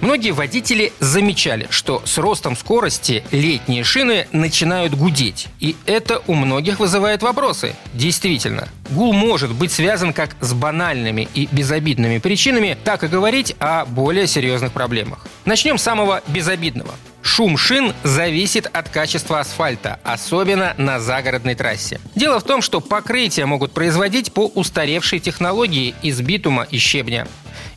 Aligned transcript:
Многие 0.00 0.30
водители 0.30 0.92
замечали, 1.00 1.66
что 1.70 2.02
с 2.04 2.18
ростом 2.18 2.56
скорости 2.56 3.24
летние 3.32 3.82
шины 3.82 4.28
начинают 4.32 4.94
гудеть. 4.94 5.48
И 5.58 5.74
это 5.86 6.22
у 6.26 6.34
многих 6.34 6.78
вызывает 6.78 7.22
вопросы. 7.22 7.74
Действительно, 7.94 8.68
гул 8.90 9.12
может 9.12 9.52
быть 9.52 9.72
связан 9.72 10.12
как 10.12 10.36
с 10.40 10.52
банальными 10.54 11.28
и 11.34 11.48
безобидными 11.50 12.18
причинами, 12.18 12.76
так 12.84 13.02
и 13.02 13.08
говорить 13.08 13.56
о 13.58 13.84
более 13.86 14.26
серьезных 14.28 14.72
проблемах. 14.72 15.26
Начнем 15.44 15.78
с 15.78 15.82
самого 15.82 16.22
безобидного. 16.28 16.94
Шум 17.38 17.56
шин 17.56 17.94
зависит 18.02 18.66
от 18.66 18.88
качества 18.88 19.38
асфальта, 19.38 20.00
особенно 20.02 20.74
на 20.76 20.98
загородной 20.98 21.54
трассе. 21.54 22.00
Дело 22.16 22.40
в 22.40 22.42
том, 22.42 22.62
что 22.62 22.80
покрытия 22.80 23.46
могут 23.46 23.70
производить 23.70 24.32
по 24.32 24.46
устаревшей 24.46 25.20
технологии 25.20 25.94
из 26.02 26.20
битума 26.20 26.66
и 26.68 26.78
щебня. 26.78 27.28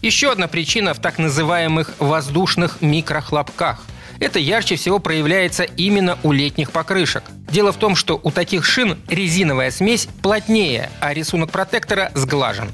Еще 0.01 0.31
одна 0.31 0.47
причина 0.47 0.95
в 0.95 0.99
так 0.99 1.19
называемых 1.19 1.91
воздушных 1.99 2.81
микрохлопках. 2.81 3.85
Это 4.19 4.39
ярче 4.39 4.77
всего 4.77 4.97
проявляется 4.97 5.61
именно 5.61 6.17
у 6.23 6.31
летних 6.31 6.71
покрышек. 6.71 7.23
Дело 7.51 7.71
в 7.71 7.77
том, 7.77 7.95
что 7.95 8.19
у 8.23 8.31
таких 8.31 8.65
шин 8.65 8.97
резиновая 9.09 9.69
смесь 9.69 10.07
плотнее, 10.23 10.89
а 11.01 11.13
рисунок 11.13 11.51
протектора 11.51 12.11
сглажен. 12.15 12.71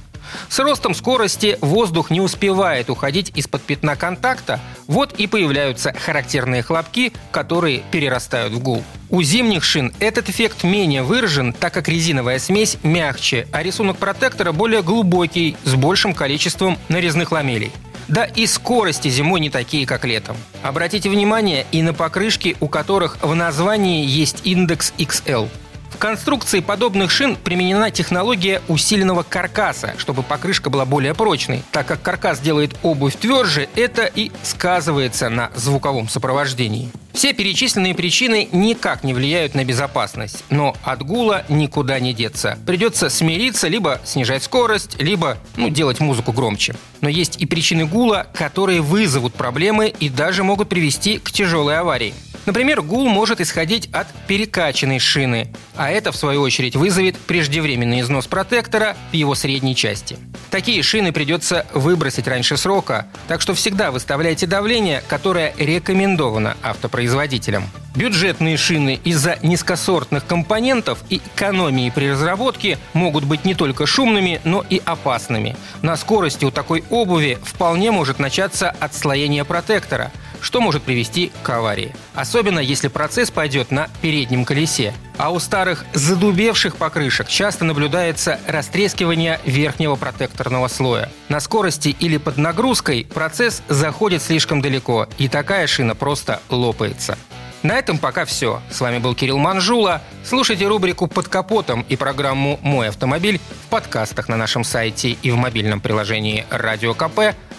С 0.49 0.59
ростом 0.59 0.93
скорости 0.93 1.57
воздух 1.61 2.09
не 2.09 2.21
успевает 2.21 2.89
уходить 2.89 3.31
из-под 3.35 3.61
пятна 3.61 3.95
контакта, 3.95 4.59
вот 4.87 5.13
и 5.13 5.27
появляются 5.27 5.93
характерные 5.93 6.61
хлопки, 6.61 7.13
которые 7.31 7.83
перерастают 7.91 8.53
в 8.53 8.59
гул. 8.59 8.83
У 9.09 9.21
зимних 9.21 9.63
шин 9.63 9.93
этот 9.99 10.29
эффект 10.29 10.63
менее 10.63 11.03
выражен, 11.03 11.53
так 11.53 11.73
как 11.73 11.87
резиновая 11.87 12.39
смесь 12.39 12.77
мягче, 12.83 13.47
а 13.51 13.63
рисунок 13.63 13.97
протектора 13.97 14.51
более 14.51 14.81
глубокий, 14.81 15.55
с 15.63 15.75
большим 15.75 16.13
количеством 16.13 16.77
нарезных 16.89 17.31
ламелей. 17.31 17.71
Да 18.07 18.23
и 18.23 18.45
скорости 18.47 19.09
зимой 19.09 19.41
не 19.41 19.49
такие, 19.49 19.85
как 19.85 20.05
летом. 20.05 20.37
Обратите 20.63 21.09
внимание 21.09 21.65
и 21.71 21.81
на 21.81 21.93
покрышки, 21.93 22.55
у 22.61 22.67
которых 22.67 23.17
в 23.21 23.35
названии 23.35 24.05
есть 24.05 24.41
индекс 24.45 24.93
XL. 24.97 25.49
В 25.89 25.97
конструкции 25.97 26.59
подобных 26.59 27.11
шин 27.11 27.35
применена 27.35 27.91
технология 27.91 28.61
усиленного 28.67 29.23
каркаса, 29.23 29.95
чтобы 29.97 30.23
покрышка 30.23 30.69
была 30.69 30.85
более 30.85 31.13
прочной. 31.13 31.63
Так 31.71 31.87
как 31.87 32.01
каркас 32.01 32.39
делает 32.39 32.75
обувь 32.83 33.15
тверже, 33.15 33.67
это 33.75 34.05
и 34.05 34.31
сказывается 34.43 35.29
на 35.29 35.51
звуковом 35.55 36.07
сопровождении. 36.07 36.91
Все 37.13 37.33
перечисленные 37.33 37.95
причины 37.95 38.47
никак 38.51 39.03
не 39.03 39.15
влияют 39.15 39.55
на 39.55 39.65
безопасность, 39.65 40.43
но 40.51 40.75
от 40.83 41.01
гула 41.01 41.45
никуда 41.49 41.99
не 41.99 42.13
деться. 42.13 42.59
Придется 42.67 43.09
смириться, 43.09 43.67
либо 43.67 43.99
снижать 44.05 44.43
скорость, 44.43 45.01
либо 45.01 45.39
ну, 45.55 45.69
делать 45.69 45.99
музыку 45.99 46.31
громче. 46.31 46.75
Но 47.01 47.09
есть 47.09 47.41
и 47.41 47.47
причины 47.47 47.87
гула, 47.87 48.27
которые 48.35 48.81
вызовут 48.81 49.33
проблемы 49.33 49.91
и 49.99 50.09
даже 50.09 50.43
могут 50.43 50.69
привести 50.69 51.17
к 51.17 51.31
тяжелой 51.31 51.79
аварии. 51.79 52.13
Например, 52.47 52.81
гул 52.81 53.09
может 53.09 53.41
исходить 53.41 53.89
от 53.91 54.07
перекачанной 54.25 54.99
шины, 54.99 55.53
а 55.75 55.91
это, 55.91 56.13
в 56.13 56.15
свою 56.15 56.41
очередь, 56.41 56.77
вызовет 56.77 57.17
преждевременный 57.17 57.99
износ 57.99 58.25
протектора 58.25 58.95
в 59.11 59.13
его 59.13 59.35
средней 59.35 59.75
части. 59.75 60.17
Такие 60.49 60.81
шины 60.81 61.11
придется 61.11 61.65
выбросить 61.73 62.25
раньше 62.25 62.55
срока, 62.55 63.07
так 63.27 63.41
что 63.41 63.53
всегда 63.53 63.91
выставляйте 63.91 64.47
давление, 64.47 65.03
которое 65.09 65.53
рекомендовано 65.57 66.55
автопроизводителям. 66.63 67.65
Бюджетные 67.95 68.55
шины 68.55 68.97
из-за 69.03 69.39
низкосортных 69.41 70.25
компонентов 70.25 70.99
и 71.09 71.17
экономии 71.17 71.89
при 71.89 72.11
разработке 72.11 72.77
могут 72.93 73.25
быть 73.25 73.43
не 73.43 73.55
только 73.55 73.85
шумными, 73.85 74.39
но 74.45 74.63
и 74.69 74.81
опасными. 74.85 75.57
На 75.81 75.97
скорости 75.97 76.45
у 76.45 76.51
такой 76.51 76.85
обуви 76.89 77.39
вполне 77.43 77.91
может 77.91 78.19
начаться 78.19 78.69
отслоение 78.79 79.43
протектора– 79.43 80.13
что 80.41 80.61
может 80.61 80.83
привести 80.83 81.31
к 81.43 81.49
аварии. 81.49 81.95
Особенно 82.13 82.59
если 82.59 82.87
процесс 82.87 83.31
пойдет 83.31 83.71
на 83.71 83.89
переднем 84.01 84.45
колесе. 84.45 84.93
А 85.17 85.31
у 85.31 85.39
старых 85.39 85.85
задубевших 85.93 86.75
покрышек 86.75 87.27
часто 87.27 87.65
наблюдается 87.65 88.39
растрескивание 88.47 89.39
верхнего 89.45 89.95
протекторного 89.95 90.67
слоя. 90.67 91.11
На 91.29 91.39
скорости 91.39 91.95
или 91.99 92.17
под 92.17 92.37
нагрузкой 92.37 93.05
процесс 93.05 93.63
заходит 93.67 94.21
слишком 94.21 94.61
далеко, 94.61 95.07
и 95.17 95.27
такая 95.27 95.67
шина 95.67 95.95
просто 95.95 96.41
лопается. 96.49 97.17
На 97.63 97.73
этом 97.73 97.97
пока 97.97 98.25
все. 98.25 98.61
С 98.69 98.79
вами 98.79 98.99
был 98.99 99.15
Кирилл 99.15 99.39
Манжула. 99.39 100.01
Слушайте 100.23 100.67
рубрику 100.67 101.07
«Под 101.07 101.27
капотом» 101.27 101.85
и 101.89 101.95
программу 101.95 102.59
«Мой 102.61 102.89
автомобиль» 102.89 103.39
в 103.65 103.69
подкастах 103.69 104.29
на 104.29 104.37
нашем 104.37 104.63
сайте 104.63 105.09
и 105.09 105.31
в 105.31 105.35
мобильном 105.35 105.81
приложении 105.81 106.45
«Радио 106.49 106.93
КП», 106.93 107.35